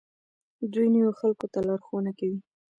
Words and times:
دوی 0.73 0.87
نویو 0.93 1.17
خلکو 1.19 1.45
ته 1.53 1.59
لارښوونه 1.67 2.11
کوي. 2.19 2.39